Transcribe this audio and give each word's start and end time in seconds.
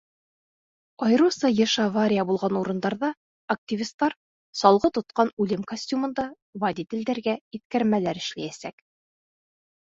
Айырыуса 1.07 1.49
йыш 1.59 1.73
авария 1.87 2.23
булған 2.29 2.57
урындарҙа 2.59 3.09
активистар 3.55 4.15
салғы 4.63 4.91
тотҡан 4.99 5.31
үлем 5.45 5.67
костюмында 5.73 6.27
водителдәргә 6.65 7.37
иҫкәрмәләр 7.59 8.23
эшләйәсәк. 8.25 8.83